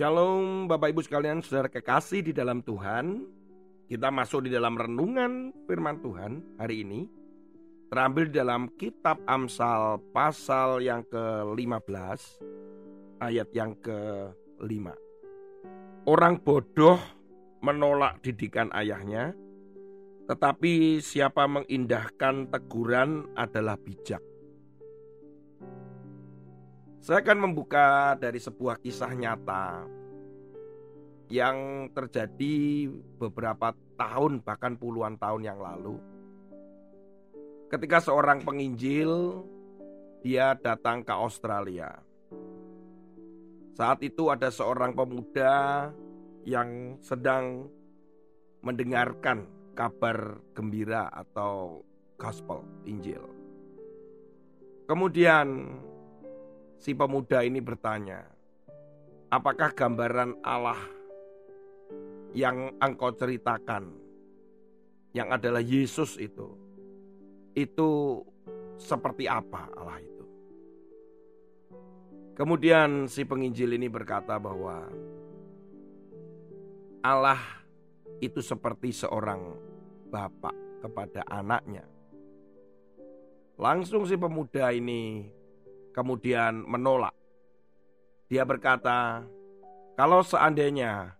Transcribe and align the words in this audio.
Shalom 0.00 0.64
Bapak 0.64 0.96
Ibu 0.96 1.04
sekalian 1.04 1.44
saudara 1.44 1.68
kekasih 1.68 2.24
di 2.24 2.32
dalam 2.32 2.64
Tuhan. 2.64 3.20
Kita 3.84 4.08
masuk 4.08 4.48
di 4.48 4.50
dalam 4.56 4.72
renungan 4.72 5.52
firman 5.68 6.00
Tuhan 6.00 6.56
hari 6.56 6.88
ini. 6.88 7.04
Terambil 7.92 8.32
di 8.32 8.40
dalam 8.40 8.72
kitab 8.80 9.20
Amsal 9.28 10.00
pasal 10.08 10.80
yang 10.80 11.04
ke-15 11.04 12.20
Ayat 13.20 13.52
yang 13.52 13.76
ke-5 13.76 14.86
Orang 16.08 16.40
bodoh 16.48 16.96
menolak 17.60 18.24
didikan 18.24 18.72
ayahnya 18.72 19.36
Tetapi 20.24 21.04
siapa 21.04 21.44
mengindahkan 21.44 22.48
teguran 22.48 23.28
adalah 23.36 23.76
bijak 23.76 24.29
saya 27.00 27.24
akan 27.24 27.48
membuka 27.48 28.12
dari 28.20 28.36
sebuah 28.36 28.76
kisah 28.76 29.16
nyata 29.16 29.88
yang 31.32 31.88
terjadi 31.96 32.92
beberapa 33.16 33.72
tahun 33.96 34.44
bahkan 34.44 34.76
puluhan 34.76 35.16
tahun 35.16 35.42
yang 35.48 35.58
lalu. 35.58 35.96
Ketika 37.72 38.04
seorang 38.04 38.44
penginjil 38.44 39.40
dia 40.20 40.52
datang 40.60 41.00
ke 41.00 41.12
Australia. 41.16 41.96
Saat 43.72 44.04
itu 44.04 44.28
ada 44.28 44.52
seorang 44.52 44.92
pemuda 44.92 45.88
yang 46.44 47.00
sedang 47.00 47.72
mendengarkan 48.60 49.48
kabar 49.72 50.36
gembira 50.52 51.08
atau 51.08 51.80
gospel 52.20 52.60
Injil. 52.84 53.24
Kemudian 54.84 55.80
si 56.80 56.96
pemuda 56.96 57.44
ini 57.44 57.60
bertanya, 57.60 58.24
"Apakah 59.28 59.76
gambaran 59.76 60.40
Allah 60.40 60.80
yang 62.32 62.72
engkau 62.80 63.12
ceritakan, 63.12 63.92
yang 65.12 65.28
adalah 65.28 65.60
Yesus 65.60 66.16
itu, 66.16 66.56
itu 67.52 67.88
seperti 68.80 69.28
apa 69.28 69.68
Allah 69.76 70.00
itu?" 70.00 70.24
Kemudian 72.32 73.04
si 73.04 73.28
penginjil 73.28 73.76
ini 73.76 73.92
berkata 73.92 74.40
bahwa 74.40 74.88
Allah 77.04 77.40
itu 78.24 78.40
seperti 78.40 78.96
seorang 78.96 79.52
bapak 80.08 80.56
kepada 80.80 81.28
anaknya. 81.28 81.84
Langsung 83.60 84.08
si 84.08 84.16
pemuda 84.16 84.72
ini 84.72 85.28
kemudian 85.90 86.62
menolak. 86.66 87.14
Dia 88.30 88.46
berkata, 88.46 89.26
"Kalau 89.98 90.22
seandainya 90.22 91.18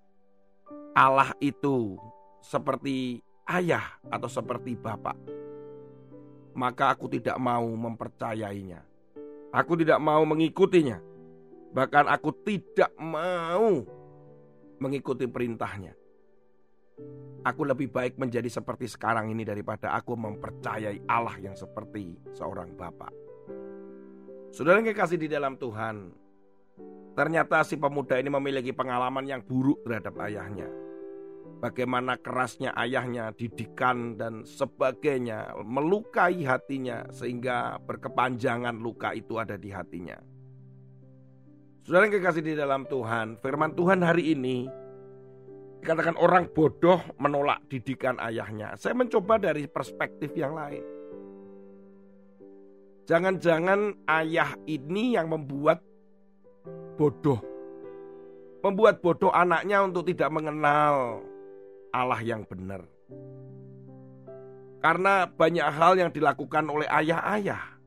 Allah 0.94 1.34
itu 1.42 1.98
seperti 2.38 3.18
ayah 3.50 3.98
atau 4.06 4.30
seperti 4.30 4.78
bapak, 4.78 5.18
maka 6.54 6.94
aku 6.94 7.10
tidak 7.10 7.34
mau 7.38 7.66
mempercayainya. 7.66 8.82
Aku 9.50 9.74
tidak 9.74 9.98
mau 9.98 10.22
mengikutinya. 10.22 11.02
Bahkan 11.74 12.06
aku 12.10 12.30
tidak 12.46 12.94
mau 12.98 13.82
mengikuti 14.78 15.26
perintahnya. 15.26 15.94
Aku 17.42 17.64
lebih 17.64 17.91
baik 17.91 18.20
menjadi 18.20 18.46
seperti 18.46 18.86
sekarang 18.86 19.32
ini 19.32 19.42
daripada 19.42 19.96
aku 19.96 20.14
mempercayai 20.14 21.10
Allah 21.10 21.34
yang 21.42 21.58
seperti 21.58 22.14
seorang 22.34 22.70
bapak." 22.78 23.10
Saudara 24.51 24.83
yang 24.83 24.91
kekasih 24.91 25.15
di 25.15 25.31
dalam 25.31 25.55
Tuhan, 25.55 26.11
ternyata 27.15 27.62
si 27.62 27.78
pemuda 27.78 28.19
ini 28.19 28.34
memiliki 28.34 28.75
pengalaman 28.75 29.22
yang 29.22 29.47
buruk 29.47 29.87
terhadap 29.87 30.19
ayahnya. 30.27 30.66
Bagaimana 31.62 32.19
kerasnya 32.19 32.75
ayahnya, 32.75 33.31
didikan 33.31 34.19
dan 34.19 34.43
sebagainya 34.43 35.55
melukai 35.62 36.43
hatinya 36.43 37.06
sehingga 37.15 37.78
berkepanjangan 37.78 38.75
luka 38.75 39.15
itu 39.15 39.39
ada 39.39 39.55
di 39.55 39.71
hatinya. 39.71 40.19
Saudara 41.87 42.10
yang 42.10 42.19
kekasih 42.19 42.43
di 42.43 42.55
dalam 42.59 42.91
Tuhan, 42.91 43.39
firman 43.39 43.78
Tuhan 43.78 44.03
hari 44.03 44.34
ini 44.34 44.66
dikatakan 45.78 46.19
orang 46.19 46.50
bodoh 46.50 46.99
menolak 47.22 47.62
didikan 47.71 48.19
ayahnya. 48.19 48.75
Saya 48.75 48.99
mencoba 48.99 49.39
dari 49.39 49.71
perspektif 49.71 50.34
yang 50.34 50.59
lain. 50.59 51.00
Jangan-jangan 53.10 54.06
ayah 54.06 54.54
ini 54.71 55.19
yang 55.19 55.26
membuat 55.26 55.82
bodoh. 56.94 57.43
Membuat 58.62 59.03
bodoh 59.03 59.34
anaknya 59.34 59.82
untuk 59.82 60.06
tidak 60.06 60.31
mengenal 60.31 61.19
Allah 61.91 62.22
yang 62.22 62.47
benar. 62.47 62.87
Karena 64.78 65.26
banyak 65.26 65.66
hal 65.75 65.98
yang 65.98 66.15
dilakukan 66.15 66.71
oleh 66.71 66.87
ayah-ayah. 66.87 67.82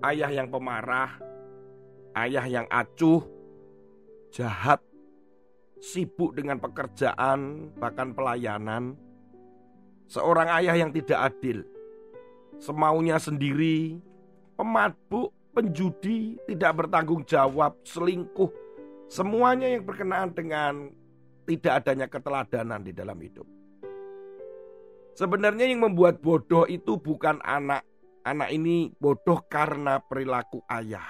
Ayah 0.00 0.30
yang 0.32 0.48
pemarah, 0.48 1.20
ayah 2.16 2.48
yang 2.48 2.64
acuh, 2.72 3.28
jahat, 4.32 4.80
sibuk 5.84 6.32
dengan 6.32 6.56
pekerjaan, 6.64 7.68
bahkan 7.76 8.16
pelayanan. 8.16 8.96
Seorang 10.08 10.48
ayah 10.64 10.80
yang 10.80 10.96
tidak 10.96 11.28
adil 11.28 11.75
semaunya 12.58 13.20
sendiri, 13.20 14.00
pemabuk, 14.56 15.32
penjudi, 15.56 16.36
tidak 16.48 16.84
bertanggung 16.84 17.24
jawab, 17.24 17.76
selingkuh, 17.84 18.52
semuanya 19.08 19.72
yang 19.72 19.84
berkenaan 19.84 20.30
dengan 20.32 20.72
tidak 21.46 21.72
adanya 21.84 22.06
keteladanan 22.10 22.82
di 22.82 22.92
dalam 22.92 23.16
hidup. 23.16 23.46
Sebenarnya 25.16 25.64
yang 25.64 25.80
membuat 25.80 26.20
bodoh 26.20 26.68
itu 26.68 27.00
bukan 27.00 27.40
anak. 27.40 27.86
Anak 28.26 28.50
ini 28.52 28.92
bodoh 28.98 29.40
karena 29.48 30.02
perilaku 30.02 30.60
ayah. 30.68 31.06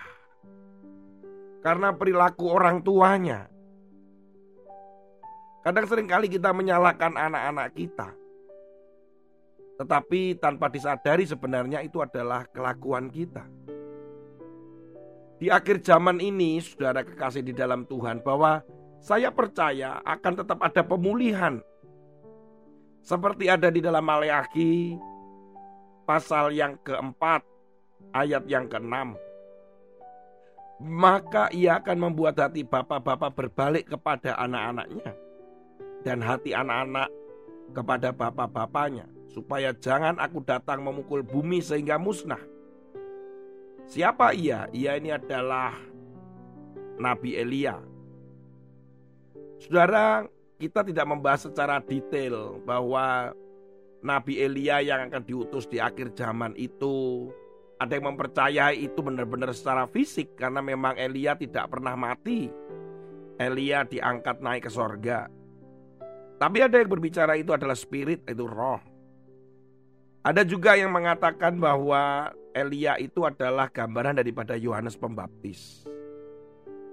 Karena 1.65 1.91
perilaku 1.91 2.47
orang 2.47 2.85
tuanya. 2.87 3.51
Kadang 5.67 5.91
sering 5.91 6.07
kali 6.07 6.31
kita 6.31 6.55
menyalahkan 6.55 7.19
anak-anak 7.19 7.75
kita. 7.75 8.15
Tetapi 9.77 10.41
tanpa 10.41 10.73
disadari 10.73 11.29
sebenarnya 11.29 11.85
itu 11.85 12.01
adalah 12.01 12.49
kelakuan 12.49 13.13
kita. 13.13 13.45
Di 15.37 15.53
akhir 15.53 15.85
zaman 15.85 16.17
ini, 16.17 16.57
saudara 16.65 17.05
kekasih 17.05 17.45
di 17.45 17.53
dalam 17.53 17.85
Tuhan, 17.85 18.25
bahwa 18.25 18.65
saya 19.05 19.29
percaya 19.29 20.01
akan 20.01 20.33
tetap 20.33 20.59
ada 20.65 20.81
pemulihan. 20.81 21.61
Seperti 23.05 23.53
ada 23.53 23.69
di 23.69 23.85
dalam 23.85 24.01
Maleakhi 24.01 24.97
pasal 26.09 26.57
yang 26.57 26.81
keempat, 26.81 27.45
ayat 28.17 28.49
yang 28.49 28.65
keenam. 28.65 29.13
Maka 30.81 31.53
ia 31.53 31.85
akan 31.85 32.11
membuat 32.11 32.41
hati 32.41 32.65
bapak-bapak 32.65 33.33
berbalik 33.37 33.85
kepada 33.93 34.41
anak-anaknya. 34.41 35.13
Dan 36.01 36.25
hati 36.25 36.57
anak-anak 36.57 37.13
kepada 37.77 38.09
bapak-bapaknya 38.15 39.16
supaya 39.31 39.75
jangan 39.77 40.17
aku 40.19 40.43
datang 40.43 40.83
memukul 40.83 41.23
bumi 41.23 41.63
sehingga 41.63 41.99
musnah. 41.99 42.41
Siapa 43.87 44.35
ia? 44.35 44.67
Ia 44.75 44.99
ini 44.99 45.15
adalah 45.15 45.75
Nabi 46.99 47.39
Elia. 47.39 47.79
Saudara, 49.63 50.27
kita 50.59 50.83
tidak 50.83 51.07
membahas 51.07 51.47
secara 51.47 51.79
detail 51.79 52.59
bahwa 52.67 53.31
Nabi 54.03 54.43
Elia 54.43 54.83
yang 54.83 55.09
akan 55.09 55.23
diutus 55.25 55.69
di 55.71 55.79
akhir 55.79 56.15
zaman 56.17 56.53
itu 56.59 57.29
ada 57.77 57.93
yang 57.93 58.09
mempercayai 58.15 58.89
itu 58.89 59.01
benar-benar 59.05 59.53
secara 59.53 59.85
fisik 59.85 60.37
karena 60.41 60.65
memang 60.65 60.97
Elia 60.97 61.37
tidak 61.37 61.69
pernah 61.69 61.93
mati. 61.93 62.49
Elia 63.37 63.85
diangkat 63.85 64.41
naik 64.41 64.65
ke 64.65 64.71
sorga. 64.73 65.29
Tapi 66.37 66.59
ada 66.61 66.81
yang 66.81 66.89
berbicara 66.89 67.37
itu 67.37 67.53
adalah 67.53 67.77
spirit, 67.77 68.25
itu 68.25 68.45
roh. 68.45 68.81
Ada 70.27 70.43
juga 70.43 70.75
yang 70.75 70.91
mengatakan 70.91 71.55
bahwa 71.55 72.35
Elia 72.51 72.99
itu 72.99 73.23
adalah 73.23 73.71
gambaran 73.71 74.19
daripada 74.19 74.59
Yohanes 74.59 74.99
Pembaptis. 74.99 75.87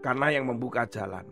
Karena 0.06 0.30
yang 0.30 0.46
membuka 0.46 0.86
jalan. 0.86 1.26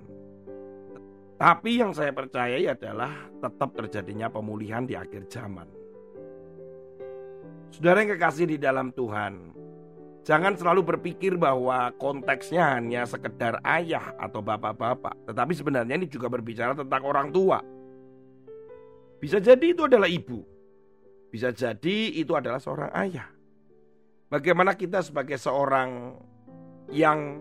Tapi 1.38 1.78
yang 1.78 1.94
saya 1.94 2.10
percayai 2.10 2.66
adalah 2.66 3.30
tetap 3.38 3.78
terjadinya 3.78 4.34
pemulihan 4.34 4.82
di 4.82 4.98
akhir 4.98 5.30
zaman. 5.30 5.70
Saudara 7.70 8.02
yang 8.02 8.18
kekasih 8.18 8.50
di 8.50 8.58
dalam 8.58 8.90
Tuhan, 8.98 9.54
jangan 10.26 10.58
selalu 10.58 10.98
berpikir 10.98 11.38
bahwa 11.38 11.94
konteksnya 12.02 12.82
hanya 12.82 13.06
sekedar 13.06 13.62
ayah 13.62 14.18
atau 14.18 14.42
bapak-bapak, 14.42 15.30
tetapi 15.30 15.54
sebenarnya 15.54 16.02
ini 16.02 16.10
juga 16.10 16.34
berbicara 16.34 16.74
tentang 16.74 17.06
orang 17.06 17.30
tua. 17.30 17.62
Bisa 19.22 19.38
jadi 19.38 19.70
itu 19.70 19.86
adalah 19.86 20.10
ibu, 20.10 20.42
bisa 21.32 21.56
jadi 21.56 21.98
itu 22.12 22.36
adalah 22.36 22.60
seorang 22.60 22.92
ayah. 22.92 23.32
Bagaimana 24.28 24.76
kita 24.76 25.00
sebagai 25.00 25.40
seorang 25.40 26.20
yang 26.92 27.40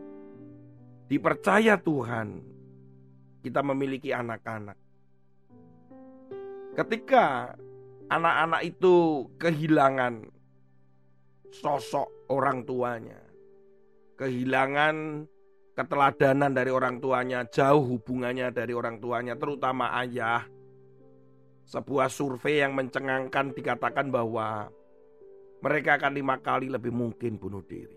dipercaya 1.10 1.75
Tuhan, 1.75 2.38
kita 3.42 3.60
memiliki 3.66 4.14
anak-anak. 4.14 4.78
Ketika 6.78 7.54
anak-anak 8.06 8.62
itu 8.62 9.26
kehilangan 9.42 10.31
sosok 11.50 12.31
orang 12.31 12.62
tuanya, 12.62 13.19
kehilangan 14.14 15.26
keteladanan 15.75 16.54
dari 16.54 16.70
orang 16.70 17.02
tuanya, 17.02 17.42
jauh 17.50 17.98
hubungannya 17.98 18.54
dari 18.54 18.70
orang 18.70 19.02
tuanya, 19.02 19.34
terutama 19.34 19.90
ayah. 19.98 20.46
Sebuah 21.70 22.11
survei 22.11 22.67
yang 22.67 22.75
mencengangkan 22.75 23.55
dikatakan 23.55 24.11
bahwa 24.11 24.75
mereka 25.62 26.02
akan 26.02 26.19
lima 26.19 26.43
kali 26.43 26.67
lebih 26.67 26.90
mungkin 26.90 27.38
bunuh 27.38 27.62
diri. 27.62 27.94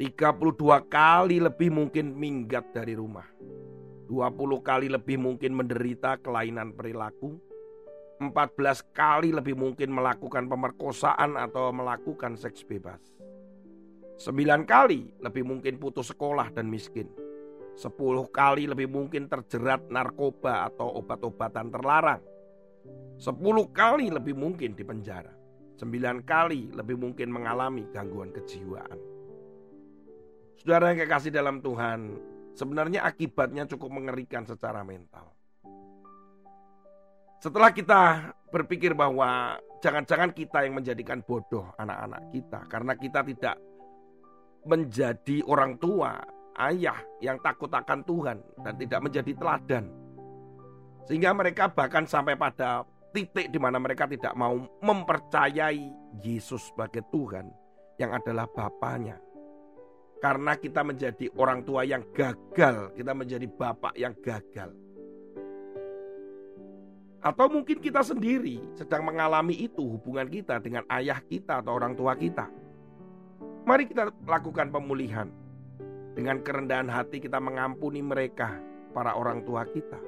32 0.00 0.56
kali 0.88 1.36
lebih 1.36 1.68
mungkin 1.68 2.16
minggat 2.16 2.72
dari 2.72 2.96
rumah. 2.96 3.28
20 4.08 4.64
kali 4.64 4.88
lebih 4.88 5.20
mungkin 5.20 5.52
menderita 5.52 6.16
kelainan 6.24 6.72
perilaku. 6.72 7.36
14 8.24 8.32
kali 8.96 9.36
lebih 9.36 9.52
mungkin 9.52 9.92
melakukan 9.92 10.48
pemerkosaan 10.48 11.36
atau 11.36 11.68
melakukan 11.76 12.40
seks 12.40 12.64
bebas. 12.64 13.04
Sembilan 14.16 14.64
kali 14.64 15.20
lebih 15.20 15.44
mungkin 15.44 15.76
putus 15.76 16.08
sekolah 16.08 16.48
dan 16.56 16.72
miskin. 16.72 17.12
Sepuluh 17.76 18.24
kali 18.32 18.64
lebih 18.64 18.88
mungkin 18.88 19.28
terjerat 19.28 19.92
narkoba 19.92 20.72
atau 20.72 21.04
obat-obatan 21.04 21.68
terlarang. 21.68 22.35
Sepuluh 23.16 23.72
kali 23.72 24.12
lebih 24.12 24.36
mungkin 24.36 24.76
di 24.76 24.84
penjara. 24.84 25.32
Sembilan 25.76 26.24
kali 26.24 26.72
lebih 26.72 26.96
mungkin 27.00 27.32
mengalami 27.32 27.88
gangguan 27.92 28.32
kejiwaan. 28.32 28.98
Saudara 30.56 30.92
yang 30.92 31.04
kekasih 31.04 31.32
dalam 31.32 31.60
Tuhan, 31.60 32.16
sebenarnya 32.56 33.04
akibatnya 33.04 33.68
cukup 33.68 33.92
mengerikan 33.92 34.44
secara 34.48 34.80
mental. 34.84 35.32
Setelah 37.40 37.72
kita 37.72 38.32
berpikir 38.48 38.96
bahwa 38.96 39.60
jangan-jangan 39.84 40.32
kita 40.32 40.64
yang 40.64 40.80
menjadikan 40.80 41.20
bodoh 41.20 41.68
anak-anak 41.76 42.32
kita 42.32 42.60
karena 42.72 42.92
kita 42.96 43.20
tidak 43.20 43.56
menjadi 44.64 45.44
orang 45.44 45.76
tua, 45.76 46.16
ayah 46.56 46.96
yang 47.20 47.36
takut 47.44 47.68
akan 47.68 48.00
Tuhan 48.04 48.40
dan 48.64 48.74
tidak 48.80 49.00
menjadi 49.04 49.32
teladan. 49.36 49.84
Sehingga 51.06 51.30
mereka 51.36 51.70
bahkan 51.70 52.08
sampai 52.08 52.34
pada 52.34 52.82
titik 53.16 53.48
di 53.48 53.56
mana 53.56 53.80
mereka 53.80 54.04
tidak 54.04 54.36
mau 54.36 54.60
mempercayai 54.84 56.20
Yesus 56.20 56.68
sebagai 56.68 57.00
Tuhan 57.08 57.48
yang 57.96 58.12
adalah 58.12 58.44
Bapaknya. 58.44 59.16
Karena 60.20 60.56
kita 60.56 60.84
menjadi 60.84 61.32
orang 61.36 61.64
tua 61.64 61.84
yang 61.84 62.04
gagal, 62.12 62.92
kita 62.96 63.12
menjadi 63.12 63.44
bapak 63.52 63.92
yang 64.00 64.16
gagal. 64.24 64.72
Atau 67.20 67.52
mungkin 67.52 67.84
kita 67.84 68.00
sendiri 68.00 68.64
sedang 68.72 69.04
mengalami 69.04 69.52
itu 69.68 69.84
hubungan 69.84 70.24
kita 70.24 70.56
dengan 70.64 70.88
ayah 70.88 71.20
kita 71.20 71.60
atau 71.60 71.76
orang 71.76 71.92
tua 71.92 72.16
kita. 72.16 72.48
Mari 73.68 73.92
kita 73.92 74.08
lakukan 74.24 74.72
pemulihan. 74.72 75.28
Dengan 76.16 76.40
kerendahan 76.40 76.88
hati 76.88 77.20
kita 77.20 77.36
mengampuni 77.36 78.00
mereka, 78.00 78.56
para 78.96 79.12
orang 79.12 79.44
tua 79.44 79.68
kita. 79.68 80.00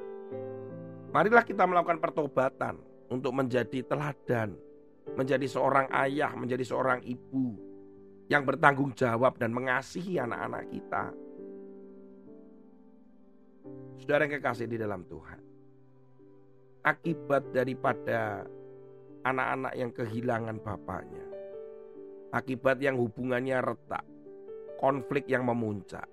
Marilah 1.13 1.45
kita 1.45 1.69
melakukan 1.69 2.01
pertobatan 2.01 2.81
untuk 3.09 3.33
menjadi 3.33 3.85
teladan, 3.85 4.57
menjadi 5.17 5.47
seorang 5.49 5.89
ayah, 6.07 6.33
menjadi 6.37 6.65
seorang 6.65 7.01
ibu 7.05 7.57
yang 8.29 8.45
bertanggung 8.45 8.93
jawab 8.93 9.41
dan 9.41 9.53
mengasihi 9.53 10.21
anak-anak 10.21 10.65
kita. 10.69 11.05
Saudara 13.99 14.29
yang 14.29 14.35
kekasih 14.41 14.69
di 14.69 14.77
dalam 14.77 15.03
Tuhan. 15.09 15.41
Akibat 16.85 17.53
daripada 17.53 18.47
anak-anak 19.27 19.73
yang 19.77 19.91
kehilangan 19.93 20.57
bapaknya 20.63 21.29
akibat 22.33 22.81
yang 22.81 23.01
hubungannya 23.01 23.59
retak, 23.65 24.05
konflik 24.77 25.25
yang 25.29 25.49
memuncak. 25.49 26.05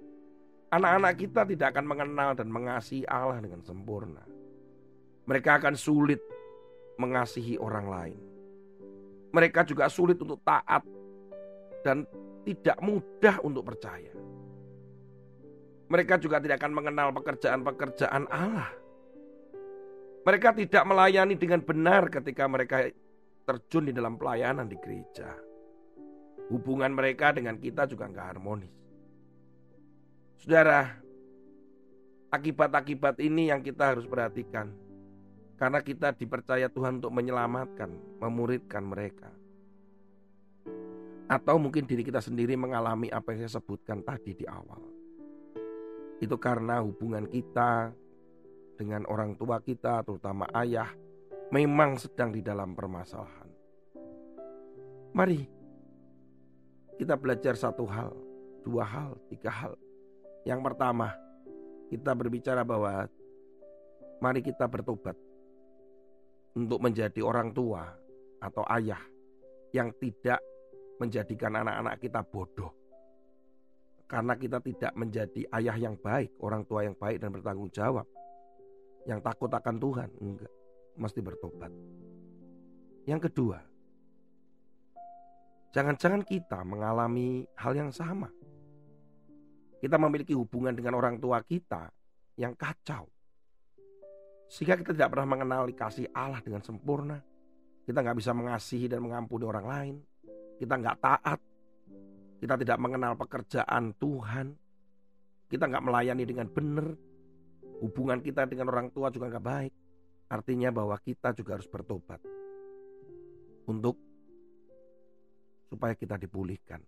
Anak-anak 0.71 1.13
kita 1.15 1.41
tidak 1.47 1.67
akan 1.75 1.85
mengenal 1.87 2.29
dan 2.35 2.51
mengasihi 2.51 3.07
Allah 3.07 3.39
dengan 3.39 3.63
sempurna. 3.63 4.23
Mereka 5.25 5.61
akan 5.61 5.75
sulit 5.77 6.19
mengasihi 6.95 7.59
orang 7.59 7.87
lain. 7.87 8.19
Mereka 9.35 9.67
juga 9.67 9.91
sulit 9.91 10.15
untuk 10.19 10.39
taat 10.47 10.83
dan 11.83 12.07
tidak 12.47 12.77
mudah 12.79 13.35
untuk 13.43 13.67
percaya. 13.67 14.13
Mereka 15.85 16.17
juga 16.17 16.41
tidak 16.41 16.63
akan 16.63 16.73
mengenal 16.73 17.13
pekerjaan-pekerjaan 17.13 18.25
Allah. 18.31 18.71
Mereka 20.25 20.57
tidak 20.57 20.83
melayani 20.89 21.37
dengan 21.37 21.61
benar 21.61 22.09
ketika 22.09 22.49
mereka 22.49 22.89
terjun 23.45 23.85
di 23.85 23.93
dalam 23.93 24.17
pelayanan 24.17 24.65
di 24.65 24.73
gereja 24.81 25.37
hubungan 26.49 26.93
mereka 26.93 27.33
dengan 27.33 27.57
kita 27.57 27.89
juga 27.89 28.05
nggak 28.09 28.27
harmonis. 28.35 28.73
Saudara, 30.37 30.93
akibat-akibat 32.29 33.17
ini 33.23 33.49
yang 33.49 33.65
kita 33.65 33.95
harus 33.95 34.05
perhatikan. 34.05 34.69
Karena 35.55 35.79
kita 35.79 36.11
dipercaya 36.11 36.67
Tuhan 36.67 36.99
untuk 36.99 37.15
menyelamatkan, 37.15 38.19
memuridkan 38.19 38.83
mereka. 38.83 39.31
Atau 41.31 41.55
mungkin 41.57 41.87
diri 41.87 42.03
kita 42.03 42.19
sendiri 42.19 42.59
mengalami 42.59 43.07
apa 43.07 43.31
yang 43.33 43.47
saya 43.47 43.57
sebutkan 43.63 44.03
tadi 44.03 44.35
di 44.35 44.45
awal. 44.45 44.83
Itu 46.19 46.35
karena 46.35 46.83
hubungan 46.83 47.31
kita 47.31 47.95
dengan 48.75 49.07
orang 49.07 49.39
tua 49.39 49.63
kita, 49.63 50.03
terutama 50.03 50.43
ayah, 50.59 50.91
memang 51.55 51.95
sedang 51.95 52.35
di 52.35 52.43
dalam 52.43 52.75
permasalahan. 52.75 53.49
Mari 55.15 55.47
kita 56.99 57.15
belajar 57.15 57.55
satu 57.55 57.87
hal, 57.87 58.11
dua 58.67 58.83
hal, 58.83 59.15
tiga 59.31 59.47
hal. 59.47 59.79
Yang 60.43 60.61
pertama, 60.67 61.15
kita 61.87 62.11
berbicara 62.11 62.67
bahwa 62.67 63.07
mari 64.19 64.43
kita 64.43 64.67
bertobat 64.67 65.15
untuk 66.55 66.79
menjadi 66.79 67.19
orang 67.21 67.51
tua 67.51 67.83
atau 68.39 68.63
ayah 68.79 68.99
yang 69.75 69.91
tidak 69.99 70.39
menjadikan 70.97 71.59
anak-anak 71.59 71.99
kita 71.99 72.23
bodoh. 72.23 72.71
Karena 74.05 74.37
kita 74.37 74.61
tidak 74.61 74.93
menjadi 74.95 75.41
ayah 75.59 75.75
yang 75.75 75.99
baik, 75.99 76.31
orang 76.39 76.63
tua 76.63 76.85
yang 76.85 76.95
baik 76.95 77.19
dan 77.19 77.33
bertanggung 77.33 77.69
jawab. 77.73 78.05
Yang 79.05 79.19
takut 79.21 79.51
akan 79.51 79.75
Tuhan, 79.77 80.09
enggak, 80.21 80.53
mesti 80.97 81.19
bertobat. 81.21 81.71
Yang 83.05 83.29
kedua, 83.29 83.57
Jangan-jangan 85.75 86.23
kita 86.23 86.63
mengalami 86.63 87.43
hal 87.59 87.75
yang 87.75 87.91
sama. 87.91 88.31
Kita 89.83 89.99
memiliki 89.99 90.31
hubungan 90.31 90.71
dengan 90.71 90.95
orang 90.95 91.19
tua 91.19 91.43
kita 91.43 91.91
yang 92.39 92.55
kacau. 92.55 93.11
Sehingga 94.45 94.77
kita 94.77 94.93
tidak 94.93 95.09
pernah 95.13 95.37
mengenal 95.37 95.69
kasih 95.73 96.09
Allah 96.13 96.41
dengan 96.41 96.61
sempurna. 96.61 97.17
Kita 97.85 98.01
nggak 98.01 98.17
bisa 98.17 98.33
mengasihi 98.33 98.89
dan 98.89 99.01
mengampuni 99.01 99.45
orang 99.45 99.65
lain. 99.65 99.95
Kita 100.57 100.73
nggak 100.77 100.97
taat. 101.01 101.39
Kita 102.41 102.53
tidak 102.57 102.77
mengenal 102.77 103.13
pekerjaan 103.17 103.93
Tuhan. 103.97 104.47
Kita 105.49 105.65
nggak 105.69 105.83
melayani 105.85 106.23
dengan 106.25 106.47
benar. 106.49 106.87
Hubungan 107.81 108.21
kita 108.21 108.45
dengan 108.49 108.69
orang 108.73 108.89
tua 108.93 109.09
juga 109.09 109.29
nggak 109.33 109.45
baik. 109.45 109.73
Artinya 110.29 110.69
bahwa 110.73 110.97
kita 110.97 111.33
juga 111.37 111.57
harus 111.57 111.69
bertobat. 111.69 112.21
Untuk 113.65 113.97
supaya 115.65 115.97
kita 115.97 116.21
dipulihkan 116.21 116.81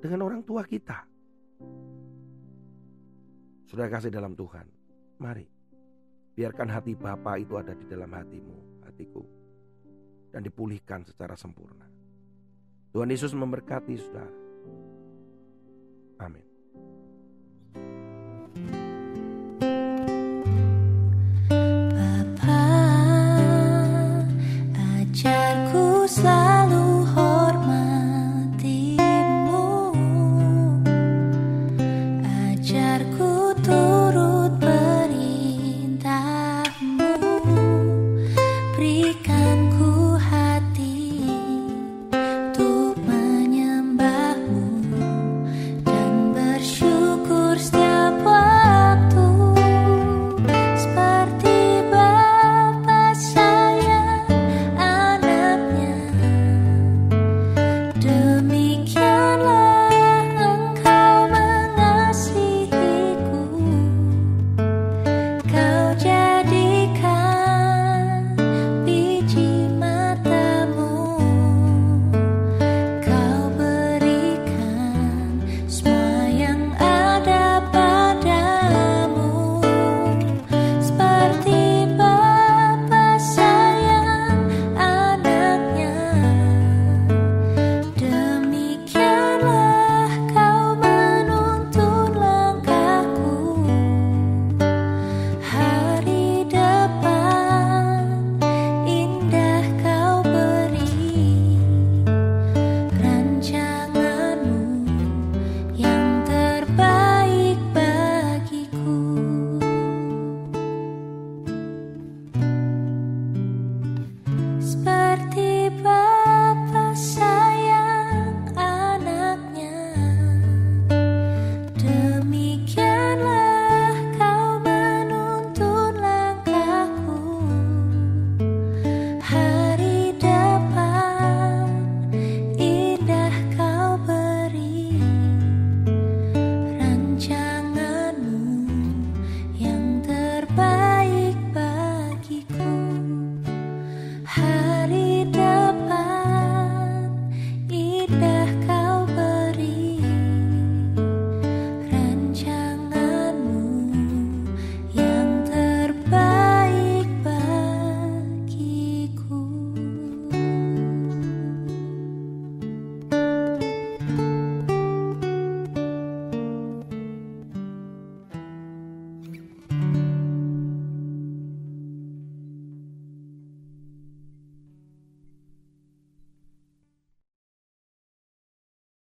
dengan 0.00 0.20
orang 0.28 0.44
tua 0.44 0.64
kita. 0.68 1.08
Sudah 3.64 3.88
kasih 3.88 4.12
dalam 4.12 4.36
Tuhan, 4.36 4.68
mari 5.18 5.53
biarkan 6.34 6.68
hati 6.70 6.98
Bapa 6.98 7.38
itu 7.38 7.54
ada 7.54 7.72
di 7.74 7.86
dalam 7.86 8.10
hatimu, 8.10 8.84
hatiku, 8.86 9.22
dan 10.34 10.42
dipulihkan 10.42 11.06
secara 11.06 11.38
sempurna. 11.38 11.86
Tuhan 12.94 13.10
Yesus 13.10 13.34
memberkati 13.34 13.94
saudara. 13.98 14.30
Amin. 16.22 16.53